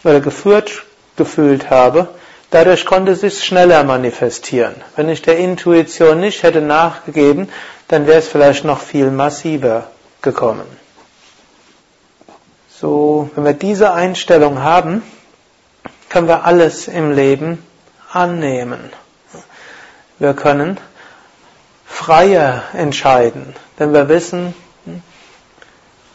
oder 0.03 0.19
geführt 0.19 0.83
gefühlt 1.15 1.71
habe, 1.71 2.07
dadurch 2.51 2.85
konnte 2.85 3.13
es 3.13 3.21
sich 3.21 3.43
schneller 3.43 3.83
manifestieren. 3.83 4.75
Wenn 4.95 5.09
ich 5.09 5.23
der 5.23 5.37
Intuition 5.37 6.19
nicht 6.19 6.43
hätte 6.43 6.61
nachgegeben, 6.61 7.49
dann 7.87 8.05
wäre 8.05 8.19
es 8.19 8.27
vielleicht 8.27 8.63
noch 8.63 8.81
viel 8.81 9.09
massiver 9.09 9.89
gekommen. 10.21 10.67
So, 12.69 13.31
wenn 13.33 13.45
wir 13.45 13.53
diese 13.53 13.93
Einstellung 13.93 14.61
haben, 14.61 15.01
können 16.09 16.27
wir 16.27 16.45
alles 16.45 16.87
im 16.87 17.11
Leben 17.11 17.65
annehmen. 18.11 18.91
Wir 20.19 20.33
können 20.35 20.77
freier 22.07 22.63
entscheiden, 22.71 23.53
denn 23.77 23.91
wir 23.91 24.07
wissen, 24.07 24.53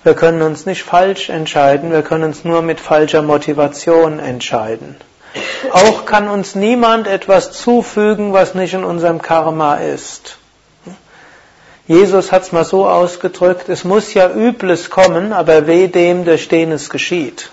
wir 0.04 0.14
können 0.14 0.40
uns 0.40 0.64
nicht 0.64 0.84
falsch 0.84 1.28
entscheiden, 1.28 1.92
wir 1.92 2.00
können 2.00 2.24
uns 2.24 2.44
nur 2.44 2.62
mit 2.62 2.80
falscher 2.80 3.20
Motivation 3.20 4.18
entscheiden. 4.18 4.96
Auch 5.70 6.06
kann 6.06 6.30
uns 6.30 6.54
niemand 6.54 7.06
etwas 7.06 7.52
zufügen, 7.52 8.32
was 8.32 8.54
nicht 8.54 8.72
in 8.72 8.84
unserem 8.84 9.20
Karma 9.20 9.74
ist. 9.74 10.38
Jesus 11.86 12.32
hat 12.32 12.44
es 12.44 12.52
mal 12.52 12.64
so 12.64 12.88
ausgedrückt, 12.88 13.68
es 13.68 13.84
muss 13.84 14.14
ja 14.14 14.30
Übles 14.30 14.88
kommen, 14.88 15.34
aber 15.34 15.66
weh 15.66 15.88
dem, 15.88 16.24
durch 16.24 16.48
den 16.48 16.72
es 16.72 16.88
geschieht. 16.88 17.50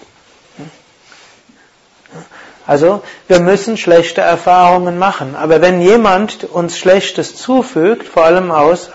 Also 2.69 3.01
wir 3.27 3.39
müssen 3.39 3.77
schlechte 3.77 4.21
Erfahrungen 4.21 4.99
machen. 4.99 5.35
Aber 5.35 5.59
wenn 5.59 5.81
jemand 5.81 6.43
uns 6.43 6.77
Schlechtes 6.77 7.35
zufügt, 7.35 8.07
vor 8.07 8.25
allem 8.25 8.51
aus 8.51 8.91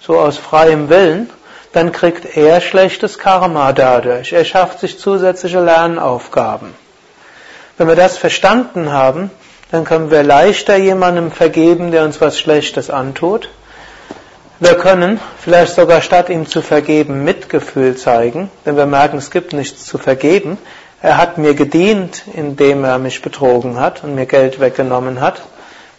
so 0.00 0.18
aus 0.18 0.36
freiem 0.36 0.88
Willen, 0.88 1.30
dann 1.72 1.92
kriegt 1.92 2.36
er 2.36 2.60
schlechtes 2.60 3.18
Karma 3.20 3.72
dadurch. 3.72 4.32
Er 4.32 4.44
schafft 4.44 4.80
sich 4.80 4.98
zusätzliche 4.98 5.60
Lernaufgaben. 5.60 6.74
Wenn 7.78 7.86
wir 7.86 7.94
das 7.94 8.18
verstanden 8.18 8.90
haben, 8.90 9.30
dann 9.70 9.84
können 9.84 10.10
wir 10.10 10.24
leichter 10.24 10.74
jemandem 10.74 11.30
vergeben, 11.30 11.92
der 11.92 12.02
uns 12.02 12.20
was 12.20 12.36
Schlechtes 12.36 12.90
antut. 12.90 13.48
Wir 14.58 14.74
können 14.74 15.20
vielleicht 15.38 15.76
sogar 15.76 16.02
statt 16.02 16.28
ihm 16.30 16.48
zu 16.48 16.62
vergeben 16.62 17.22
Mitgefühl 17.22 17.96
zeigen, 17.96 18.50
denn 18.66 18.76
wir 18.76 18.86
merken, 18.86 19.18
es 19.18 19.30
gibt 19.30 19.52
nichts 19.52 19.86
zu 19.86 19.98
vergeben, 19.98 20.58
er 21.02 21.18
hat 21.18 21.36
mir 21.36 21.54
gedient, 21.54 22.22
indem 22.32 22.84
er 22.84 22.98
mich 22.98 23.22
betrogen 23.22 23.78
hat 23.78 24.04
und 24.04 24.14
mir 24.14 24.26
Geld 24.26 24.60
weggenommen 24.60 25.20
hat. 25.20 25.42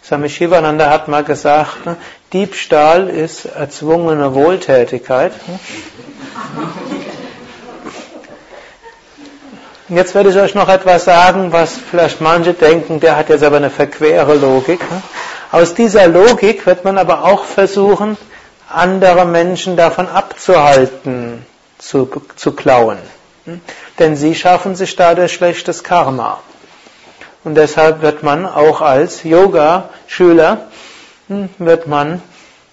Swami 0.02 0.30
Shivananda 0.30 0.90
hat 0.90 1.08
mal 1.08 1.24
gesagt, 1.24 1.84
ne, 1.86 1.96
Diebstahl 2.32 3.08
ist 3.08 3.44
erzwungene 3.44 4.34
Wohltätigkeit. 4.34 5.32
Jetzt 9.90 10.14
werde 10.14 10.30
ich 10.30 10.36
euch 10.36 10.54
noch 10.54 10.68
etwas 10.70 11.04
sagen, 11.04 11.52
was 11.52 11.76
vielleicht 11.76 12.22
manche 12.22 12.54
denken, 12.54 13.00
der 13.00 13.16
hat 13.16 13.28
jetzt 13.28 13.44
aber 13.44 13.58
eine 13.58 13.70
verquere 13.70 14.34
Logik. 14.34 14.80
Ne? 14.80 15.02
Aus 15.52 15.74
dieser 15.74 16.08
Logik 16.08 16.64
wird 16.66 16.84
man 16.84 16.96
aber 16.96 17.24
auch 17.24 17.44
versuchen, 17.44 18.16
andere 18.68 19.26
Menschen 19.26 19.76
davon 19.76 20.08
abzuhalten, 20.08 21.44
zu, 21.78 22.08
zu 22.34 22.52
klauen. 22.52 22.98
Hm? 23.44 23.60
Denn 23.98 24.16
sie 24.16 24.34
schaffen 24.34 24.74
sich 24.74 24.96
dadurch 24.96 25.32
schlechtes 25.32 25.84
Karma. 25.84 26.40
Und 27.44 27.56
deshalb 27.56 28.00
wird 28.00 28.22
man 28.22 28.46
auch 28.46 28.80
als 28.80 29.22
Yoga-Schüler, 29.22 30.68
hm, 31.28 31.50
wird 31.58 31.86
man 31.86 32.22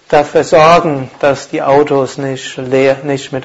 dafür 0.08 0.44
sorgen, 0.44 1.10
dass 1.20 1.48
die 1.48 1.62
Autos 1.62 2.16
nicht 2.16 2.56
leer, 2.56 2.98
nicht 3.02 3.32
mit 3.32 3.44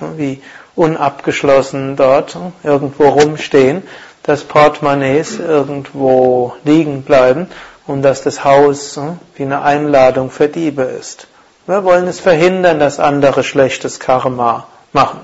hm, 0.00 0.18
wie 0.18 0.42
unabgeschlossen 0.74 1.96
dort 1.96 2.36
irgendwo 2.62 3.08
rumstehen, 3.08 3.82
dass 4.22 4.44
Portemonnaies 4.44 5.38
irgendwo 5.38 6.54
liegen 6.64 7.02
bleiben 7.02 7.48
und 7.86 8.02
dass 8.02 8.22
das 8.22 8.44
Haus 8.44 8.98
wie 9.36 9.44
eine 9.44 9.62
Einladung 9.62 10.30
für 10.30 10.48
Diebe 10.48 10.82
ist. 10.82 11.28
Wir 11.66 11.84
wollen 11.84 12.06
es 12.08 12.20
verhindern, 12.20 12.78
dass 12.80 13.00
andere 13.00 13.42
schlechtes 13.42 14.00
Karma 14.00 14.66
machen. 14.92 15.20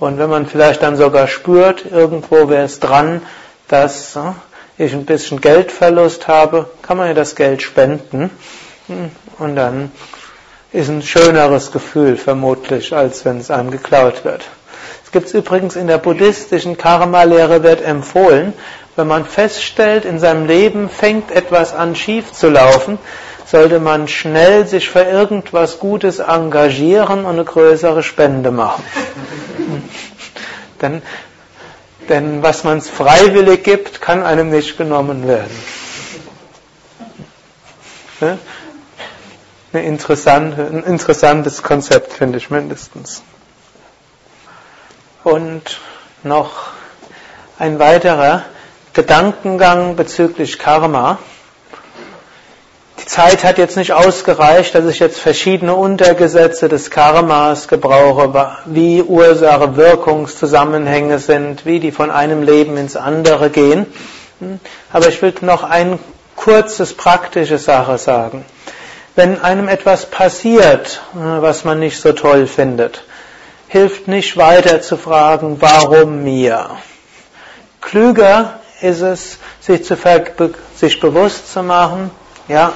Und 0.00 0.18
wenn 0.18 0.30
man 0.30 0.46
vielleicht 0.46 0.82
dann 0.82 0.96
sogar 0.96 1.26
spürt, 1.26 1.84
irgendwo 1.90 2.48
wäre 2.48 2.64
es 2.64 2.78
dran, 2.78 3.22
dass 3.66 4.16
äh, 4.16 4.32
ich 4.78 4.92
ein 4.92 5.06
bisschen 5.06 5.40
Geldverlust 5.40 6.28
habe, 6.28 6.70
kann 6.82 6.96
man 6.96 7.08
ja 7.08 7.14
das 7.14 7.34
Geld 7.34 7.62
spenden. 7.62 8.30
Hm, 8.86 9.10
und 9.38 9.56
dann 9.56 9.90
ist 10.72 10.88
ein 10.88 11.02
schöneres 11.02 11.72
Gefühl 11.72 12.16
vermutlich, 12.16 12.94
als 12.94 13.24
wenn 13.24 13.38
es 13.38 13.50
einem 13.50 13.70
geklaut 13.70 14.24
wird. 14.24 14.44
Es 15.04 15.10
gibt 15.10 15.32
übrigens 15.32 15.74
in 15.74 15.86
der 15.86 15.98
buddhistischen 15.98 16.76
Karma-Lehre 16.76 17.62
wird 17.62 17.82
empfohlen, 17.82 18.52
wenn 18.94 19.06
man 19.06 19.24
feststellt, 19.24 20.04
in 20.04 20.18
seinem 20.18 20.46
Leben 20.46 20.90
fängt 20.90 21.30
etwas 21.30 21.74
an 21.74 21.94
schief 21.94 22.32
zu 22.32 22.50
laufen, 22.50 22.98
sollte 23.50 23.80
man 23.80 24.08
schnell 24.08 24.66
sich 24.66 24.90
für 24.90 25.02
irgendwas 25.02 25.78
Gutes 25.78 26.18
engagieren 26.18 27.20
und 27.20 27.32
eine 27.32 27.44
größere 27.44 28.02
Spende 28.02 28.50
machen. 28.50 28.84
denn, 30.82 31.02
denn 32.08 32.42
was 32.42 32.64
man 32.64 32.82
freiwillig 32.82 33.64
gibt, 33.64 34.02
kann 34.02 34.22
einem 34.22 34.50
nicht 34.50 34.76
genommen 34.76 35.26
werden. 35.26 35.56
Ne? 38.20 38.38
Eine 39.72 39.84
interessante, 39.84 40.62
ein 40.62 40.82
interessantes 40.82 41.62
Konzept, 41.62 42.12
finde 42.12 42.38
ich 42.38 42.50
mindestens. 42.50 43.22
Und 45.24 45.80
noch 46.22 46.68
ein 47.58 47.78
weiterer 47.78 48.44
Gedankengang 48.92 49.96
bezüglich 49.96 50.58
Karma. 50.58 51.18
Zeit 53.08 53.42
hat 53.42 53.56
jetzt 53.56 53.78
nicht 53.78 53.92
ausgereicht, 53.92 54.74
dass 54.74 54.84
ich 54.84 54.98
jetzt 54.98 55.18
verschiedene 55.18 55.74
Untergesetze 55.74 56.68
des 56.68 56.90
Karmas 56.90 57.66
gebrauche, 57.66 58.54
wie 58.66 59.02
Ursache-Wirkungszusammenhänge 59.02 61.18
sind, 61.18 61.64
wie 61.64 61.80
die 61.80 61.90
von 61.90 62.10
einem 62.10 62.42
Leben 62.42 62.76
ins 62.76 62.96
andere 62.96 63.48
gehen. 63.48 63.86
Aber 64.92 65.08
ich 65.08 65.22
will 65.22 65.32
noch 65.40 65.64
eine 65.64 65.98
kurzes 66.36 66.92
praktische 66.92 67.56
Sache 67.56 67.96
sagen. 67.96 68.44
Wenn 69.16 69.40
einem 69.40 69.68
etwas 69.68 70.04
passiert, 70.04 71.00
was 71.14 71.64
man 71.64 71.80
nicht 71.80 71.98
so 71.98 72.12
toll 72.12 72.46
findet, 72.46 73.04
hilft 73.68 74.06
nicht 74.06 74.36
weiter 74.36 74.82
zu 74.82 74.98
fragen, 74.98 75.56
warum 75.60 76.24
mir? 76.24 76.68
Klüger 77.80 78.60
ist 78.82 79.00
es, 79.00 79.38
sich, 79.60 79.82
zu, 79.84 79.96
sich 80.76 81.00
bewusst 81.00 81.50
zu 81.50 81.62
machen, 81.62 82.10
ja, 82.48 82.74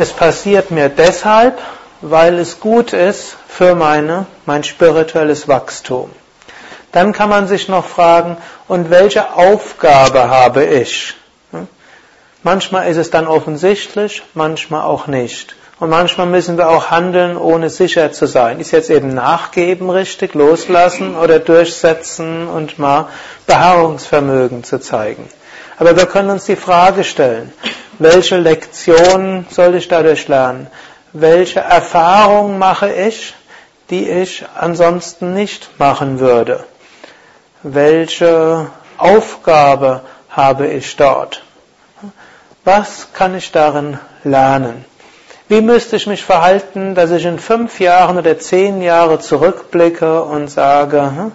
es 0.00 0.14
passiert 0.14 0.70
mir 0.70 0.88
deshalb, 0.88 1.58
weil 2.00 2.38
es 2.38 2.58
gut 2.58 2.94
ist 2.94 3.36
für 3.46 3.74
meine, 3.74 4.24
mein 4.46 4.64
spirituelles 4.64 5.46
Wachstum. 5.46 6.10
Dann 6.90 7.12
kann 7.12 7.28
man 7.28 7.46
sich 7.46 7.68
noch 7.68 7.84
fragen, 7.84 8.38
und 8.66 8.88
welche 8.88 9.34
Aufgabe 9.34 10.30
habe 10.30 10.64
ich? 10.64 11.14
Hm? 11.52 11.68
Manchmal 12.42 12.88
ist 12.88 12.96
es 12.96 13.10
dann 13.10 13.26
offensichtlich, 13.26 14.22
manchmal 14.32 14.84
auch 14.84 15.06
nicht. 15.06 15.54
Und 15.78 15.90
manchmal 15.90 16.26
müssen 16.26 16.56
wir 16.56 16.70
auch 16.70 16.90
handeln, 16.90 17.36
ohne 17.36 17.68
sicher 17.68 18.10
zu 18.10 18.26
sein. 18.26 18.58
Ist 18.58 18.70
jetzt 18.70 18.88
eben 18.88 19.12
nachgeben 19.12 19.90
richtig, 19.90 20.32
loslassen 20.32 21.14
oder 21.14 21.40
durchsetzen 21.40 22.48
und 22.48 22.78
mal 22.78 23.08
Beharrungsvermögen 23.46 24.64
zu 24.64 24.80
zeigen. 24.80 25.28
Aber 25.76 25.94
wir 25.94 26.06
können 26.06 26.30
uns 26.30 26.46
die 26.46 26.56
Frage 26.56 27.04
stellen, 27.04 27.52
welche 28.00 28.38
Lektion 28.38 29.46
soll 29.50 29.74
ich 29.74 29.86
dadurch 29.86 30.26
lernen? 30.26 30.68
Welche 31.12 31.60
Erfahrung 31.60 32.58
mache 32.58 32.90
ich, 32.90 33.34
die 33.90 34.08
ich 34.08 34.44
ansonsten 34.58 35.34
nicht 35.34 35.78
machen 35.78 36.18
würde? 36.18 36.64
Welche 37.62 38.70
Aufgabe 38.96 40.00
habe 40.30 40.68
ich 40.68 40.96
dort? 40.96 41.44
Was 42.64 43.08
kann 43.12 43.34
ich 43.36 43.52
darin 43.52 43.98
lernen? 44.24 44.84
Wie 45.48 45.60
müsste 45.60 45.96
ich 45.96 46.06
mich 46.06 46.24
verhalten, 46.24 46.94
dass 46.94 47.10
ich 47.10 47.26
in 47.26 47.38
fünf 47.38 47.80
Jahren 47.80 48.16
oder 48.16 48.38
zehn 48.38 48.80
Jahre 48.80 49.18
zurückblicke 49.18 50.22
und 50.22 50.48
sage, 50.48 51.02
hm, 51.02 51.32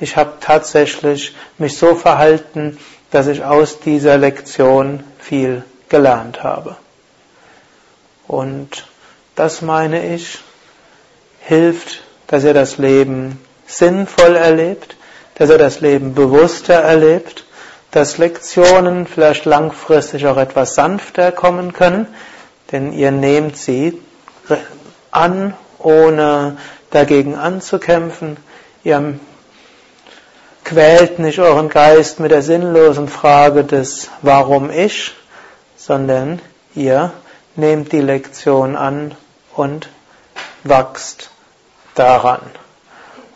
ich 0.00 0.16
habe 0.16 0.32
tatsächlich 0.40 1.36
mich 1.58 1.78
so 1.78 1.94
verhalten, 1.94 2.78
dass 3.12 3.28
ich 3.28 3.44
aus 3.44 3.78
dieser 3.78 4.18
Lektion 4.18 5.04
viel 5.20 5.62
gelernt 5.88 6.42
habe. 6.42 6.76
Und 8.26 8.86
das 9.34 9.62
meine 9.62 10.14
ich, 10.14 10.38
hilft, 11.40 12.02
dass 12.26 12.44
er 12.44 12.54
das 12.54 12.76
Leben 12.78 13.40
sinnvoll 13.66 14.36
erlebt, 14.36 14.96
dass 15.36 15.50
er 15.50 15.58
das 15.58 15.80
Leben 15.80 16.14
bewusster 16.14 16.74
erlebt, 16.74 17.44
dass 17.90 18.18
Lektionen 18.18 19.06
vielleicht 19.06 19.44
langfristig 19.44 20.26
auch 20.26 20.36
etwas 20.36 20.74
sanfter 20.74 21.32
kommen 21.32 21.72
können, 21.72 22.06
denn 22.70 22.92
ihr 22.92 23.10
nehmt 23.10 23.56
sie 23.56 23.98
an, 25.10 25.54
ohne 25.78 26.58
dagegen 26.90 27.34
anzukämpfen. 27.34 28.36
Ihr 28.84 29.18
quält 30.64 31.18
nicht 31.18 31.38
euren 31.38 31.70
Geist 31.70 32.20
mit 32.20 32.30
der 32.30 32.42
sinnlosen 32.42 33.08
Frage 33.08 33.64
des 33.64 34.10
Warum 34.20 34.70
ich, 34.70 35.14
sondern 35.88 36.40
ihr 36.74 37.12
nehmt 37.56 37.92
die 37.92 38.02
Lektion 38.02 38.76
an 38.76 39.16
und 39.56 39.88
wachst 40.62 41.30
daran. 41.94 42.42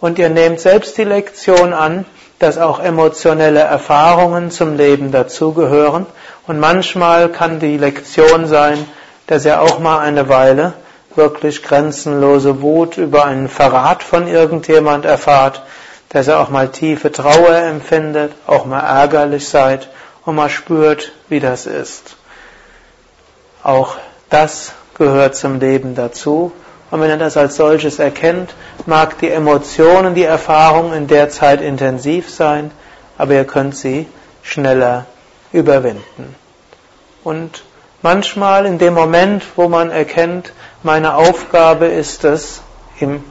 Und 0.02 0.18
ihr 0.18 0.28
nehmt 0.28 0.60
selbst 0.60 0.98
die 0.98 1.04
Lektion 1.04 1.72
an, 1.72 2.04
dass 2.40 2.58
auch 2.58 2.78
emotionelle 2.78 3.60
Erfahrungen 3.60 4.50
zum 4.50 4.76
Leben 4.76 5.12
dazugehören. 5.12 6.04
Und 6.46 6.60
manchmal 6.60 7.30
kann 7.30 7.58
die 7.58 7.78
Lektion 7.78 8.46
sein, 8.46 8.84
dass 9.26 9.46
ihr 9.46 9.62
auch 9.62 9.78
mal 9.78 10.00
eine 10.00 10.28
Weile 10.28 10.74
wirklich 11.14 11.62
grenzenlose 11.62 12.60
Wut 12.60 12.98
über 12.98 13.24
einen 13.24 13.48
Verrat 13.48 14.02
von 14.02 14.26
irgendjemand 14.26 15.06
erfahrt, 15.06 15.62
dass 16.10 16.28
ihr 16.28 16.38
auch 16.38 16.50
mal 16.50 16.68
tiefe 16.68 17.10
Trauer 17.10 17.54
empfindet, 17.54 18.32
auch 18.46 18.66
mal 18.66 18.80
ärgerlich 18.80 19.48
seid 19.48 19.88
und 20.26 20.34
mal 20.34 20.50
spürt, 20.50 21.12
wie 21.30 21.40
das 21.40 21.64
ist. 21.64 22.16
Auch 23.62 23.96
das 24.30 24.72
gehört 24.96 25.36
zum 25.36 25.60
Leben 25.60 25.94
dazu. 25.94 26.52
Und 26.90 27.00
wenn 27.00 27.10
er 27.10 27.16
das 27.16 27.36
als 27.36 27.56
solches 27.56 27.98
erkennt, 27.98 28.54
mag 28.86 29.18
die 29.18 29.30
Emotionen, 29.30 30.14
die 30.14 30.24
Erfahrung 30.24 30.92
in 30.92 31.06
der 31.06 31.30
Zeit 31.30 31.60
intensiv 31.60 32.28
sein, 32.28 32.70
aber 33.16 33.34
ihr 33.34 33.46
könnt 33.46 33.76
sie 33.76 34.06
schneller 34.42 35.06
überwinden. 35.52 36.34
Und 37.24 37.62
manchmal 38.02 38.66
in 38.66 38.78
dem 38.78 38.94
Moment, 38.94 39.44
wo 39.56 39.68
man 39.68 39.90
erkennt, 39.90 40.52
meine 40.82 41.14
Aufgabe 41.14 41.86
ist 41.86 42.24
es, 42.24 42.62
im 42.98 43.24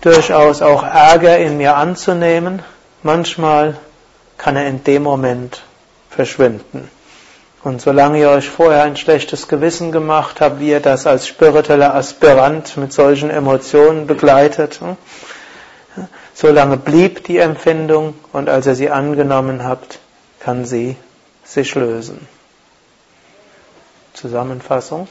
durchaus 0.00 0.62
auch 0.62 0.84
Ärger 0.84 1.38
in 1.38 1.56
mir 1.58 1.76
anzunehmen, 1.76 2.62
manchmal 3.02 3.76
kann 4.36 4.56
er 4.56 4.66
in 4.66 4.84
dem 4.84 5.02
Moment 5.02 5.62
verschwinden. 6.08 6.88
Und 7.68 7.82
solange 7.82 8.18
ihr 8.18 8.30
euch 8.30 8.48
vorher 8.48 8.84
ein 8.84 8.96
schlechtes 8.96 9.46
Gewissen 9.46 9.92
gemacht 9.92 10.40
habt, 10.40 10.58
wie 10.58 10.70
ihr 10.70 10.80
das 10.80 11.06
als 11.06 11.28
spiritueller 11.28 11.94
Aspirant 11.94 12.78
mit 12.78 12.94
solchen 12.94 13.28
Emotionen 13.28 14.06
begleitet, 14.06 14.80
hm, 14.80 14.96
Solange 16.32 16.78
blieb 16.78 17.24
die 17.24 17.36
Empfindung 17.36 18.14
und 18.32 18.48
als 18.48 18.66
ihr 18.66 18.74
sie 18.74 18.88
angenommen 18.88 19.64
habt, 19.64 19.98
kann 20.40 20.64
sie 20.64 20.96
sich 21.44 21.74
lösen. 21.74 22.26
Zusammenfassung. 24.14 25.06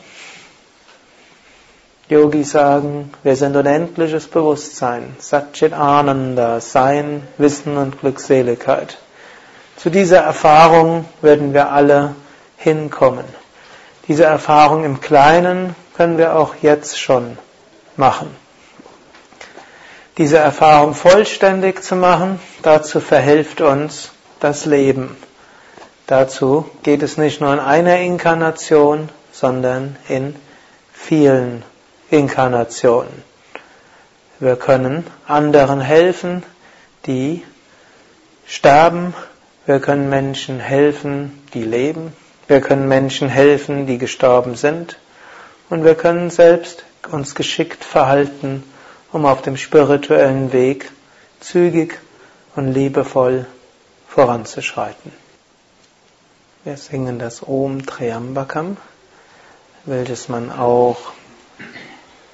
Yogis 2.09 2.49
sagen, 2.49 3.13
wir 3.21 3.35
sind 3.35 3.55
unendliches 3.55 4.25
Bewusstsein, 4.25 5.15
Satchit 5.19 5.73
Ananda, 5.73 6.59
Sein, 6.59 7.21
Wissen 7.37 7.77
und 7.77 7.99
Glückseligkeit. 7.99 8.97
Zu 9.75 9.91
dieser 9.91 10.21
Erfahrung 10.21 11.05
werden 11.21 11.53
wir 11.53 11.71
alle 11.71 12.15
hinkommen. 12.57 13.25
Diese 14.07 14.25
Erfahrung 14.25 14.83
im 14.83 15.01
Kleinen 15.01 15.75
können 15.95 16.17
wir 16.17 16.35
auch 16.35 16.55
jetzt 16.61 16.99
schon 16.99 17.37
machen. 17.95 18.35
Diese 20.17 20.37
Erfahrung 20.37 20.95
vollständig 20.95 21.83
zu 21.83 21.95
machen, 21.95 22.39
dazu 22.63 22.99
verhilft 22.99 23.61
uns 23.61 24.11
das 24.39 24.65
Leben. 24.65 25.15
Dazu 26.07 26.69
geht 26.83 27.03
es 27.03 27.17
nicht 27.17 27.41
nur 27.41 27.53
in 27.53 27.59
einer 27.59 27.97
Inkarnation, 27.97 29.09
sondern 29.31 29.97
in 30.07 30.35
vielen 30.93 31.63
Inkarnationen. 32.09 33.23
Wir 34.39 34.55
können 34.55 35.05
anderen 35.27 35.81
helfen, 35.81 36.43
die 37.05 37.43
sterben. 38.47 39.13
Wir 39.65 39.79
können 39.79 40.09
Menschen 40.09 40.59
helfen, 40.59 41.43
die 41.53 41.63
leben. 41.63 42.13
Wir 42.47 42.61
können 42.61 42.87
Menschen 42.87 43.27
helfen, 43.27 43.87
die 43.87 43.97
gestorben 43.97 44.55
sind. 44.55 44.97
Und 45.69 45.83
wir 45.83 45.95
können 45.95 46.29
selbst 46.29 46.85
uns 47.11 47.35
geschickt 47.35 47.83
verhalten, 47.83 48.63
um 49.11 49.25
auf 49.25 49.41
dem 49.41 49.57
spirituellen 49.57 50.53
Weg 50.53 50.91
zügig 51.39 51.99
und 52.55 52.73
liebevoll 52.73 53.45
voranzuschreiten. 54.07 55.11
Wir 56.63 56.77
singen 56.77 57.19
das 57.19 57.47
Om 57.47 57.85
Triambakam, 57.85 58.77
welches 59.85 60.27
man 60.29 60.51
auch 60.51 60.97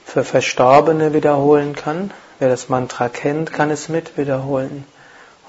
für 0.06 0.23
Verstorbene 0.23 1.13
wiederholen 1.13 1.76
kann. 1.76 2.12
Wer 2.39 2.49
das 2.49 2.69
Mantra 2.69 3.10
kennt, 3.10 3.52
kann 3.52 3.71
es 3.71 3.89
mit 3.89 4.17
wiederholen. 4.17 4.86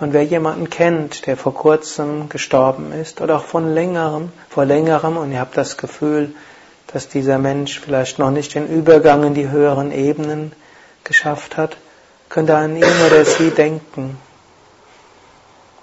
Und 0.00 0.12
wer 0.12 0.24
jemanden 0.24 0.70
kennt, 0.70 1.26
der 1.26 1.36
vor 1.36 1.54
kurzem 1.54 2.28
gestorben 2.28 2.92
ist 2.92 3.20
oder 3.20 3.36
auch 3.36 3.44
von 3.44 3.72
längerem, 3.74 4.32
vor 4.48 4.64
längerem 4.64 5.16
und 5.16 5.30
ihr 5.30 5.38
habt 5.38 5.56
das 5.56 5.76
Gefühl, 5.76 6.34
dass 6.88 7.08
dieser 7.08 7.38
Mensch 7.38 7.78
vielleicht 7.78 8.18
noch 8.18 8.30
nicht 8.30 8.54
den 8.54 8.68
Übergang 8.68 9.24
in 9.24 9.34
die 9.34 9.48
höheren 9.48 9.92
Ebenen 9.92 10.52
geschafft 11.04 11.56
hat, 11.56 11.76
könnt 12.28 12.50
ihr 12.50 12.56
an 12.56 12.76
ihn 12.76 12.84
oder 13.06 13.24
sie 13.24 13.50
denken. 13.50 14.18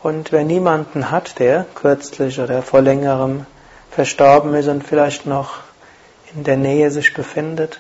Und 0.04 0.32
wer 0.32 0.44
niemanden 0.44 1.12
hat, 1.12 1.40
der 1.40 1.66
kürzlich 1.76 2.40
oder 2.40 2.62
vor 2.64 2.82
längerem 2.82 3.46
verstorben 3.92 4.54
ist 4.56 4.68
und 4.68 4.84
vielleicht 4.84 5.26
noch 5.26 5.60
in 6.36 6.44
der 6.44 6.58
Nähe 6.58 6.92
sich 6.92 7.14
befindet, 7.14 7.80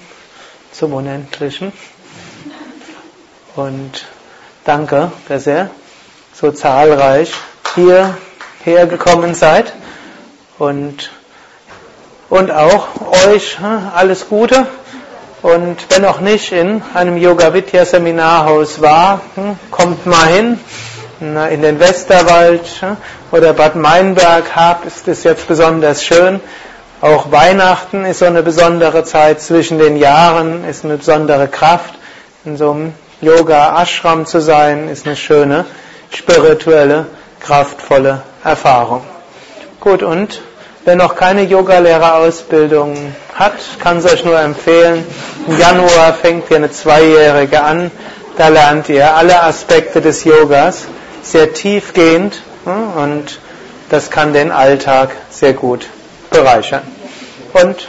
zum 0.73 0.95
Unendlichen. 0.95 1.75
Und 3.55 4.07
danke, 4.65 5.13
dass 5.29 5.47
ihr 5.47 5.69
so 6.33 6.53
zahlreich 6.53 7.35
hierher 7.75 8.87
gekommen 8.87 9.35
seid 9.35 9.75
und, 10.59 11.11
und 12.31 12.51
auch 12.51 12.89
euch 13.27 13.59
alles 13.61 14.27
Gute. 14.27 14.67
Und 15.43 15.77
wenn 15.89 16.03
noch 16.03 16.21
nicht 16.21 16.53
in 16.53 16.83
einem 16.93 17.17
Yoga 17.17 17.55
Vidya 17.55 17.87
Seminarhaus 17.87 18.83
war, 18.83 19.23
hm, 19.37 19.59
kommt 19.71 20.05
mal 20.05 20.27
hin. 20.27 20.61
In 21.21 21.63
den 21.63 21.81
Westerwald 21.81 22.67
hm, 22.81 22.97
oder 23.31 23.55
Bad 23.55 23.75
Meinberg 23.75 24.55
habt, 24.55 24.87
ist 24.87 25.09
es 25.09 25.25
jetzt 25.25 25.49
besonders 25.49 26.05
schön. 26.05 26.41
Auch 27.01 27.33
Weihnachten 27.33 28.05
ist 28.05 28.19
so 28.19 28.27
eine 28.27 28.43
besondere 28.43 29.05
Zeit 29.05 29.41
zwischen 29.41 29.79
den 29.79 29.97
Jahren, 29.97 30.69
ist 30.69 30.85
eine 30.85 30.99
besondere 30.99 31.49
Kraft. 31.49 31.95
In 32.45 32.59
so 32.59 32.73
einem 32.73 32.93
Yoga 33.23 33.83
Ashram 33.83 34.27
zu 34.27 34.41
sein, 34.41 34.89
ist 34.89 35.07
eine 35.07 35.17
schöne 35.17 35.65
spirituelle, 36.11 37.07
kraftvolle 37.41 38.23
Erfahrung. 38.45 39.03
Gut, 39.81 40.03
und 40.03 40.43
wer 40.85 40.97
noch 40.97 41.15
keine 41.15 41.43
Yogalehrerausbildung 41.43 43.15
hat, 43.35 43.55
kann 43.81 43.99
es 43.99 44.07
euch 44.07 44.25
nur 44.25 44.39
empfehlen. 44.39 45.05
Im 45.47 45.59
Januar 45.59 46.15
fängt 46.15 46.49
hier 46.49 46.59
eine 46.59 46.71
Zweijährige 46.71 47.63
an. 47.63 47.91
Da 48.37 48.49
lernt 48.49 48.89
ihr 48.89 49.15
alle 49.15 49.43
Aspekte 49.43 50.01
des 50.01 50.25
Yogas 50.25 50.87
sehr 51.23 51.53
tiefgehend 51.53 52.43
und 52.65 53.41
das 53.91 54.11
kann 54.11 54.33
den 54.33 54.51
Alltag 54.51 55.11
sehr 55.31 55.53
gut 55.53 55.87
bereichern. 56.31 56.83
Und 57.53 57.89